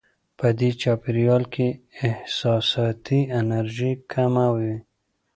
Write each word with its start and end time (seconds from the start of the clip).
په 0.39 0.47
دې 0.59 0.69
چاپېریال 0.81 1.43
کې 1.53 1.67
احساساتي 2.05 3.21
انرژي 3.39 3.91
کمه 4.11 4.47
وي. 4.57 4.75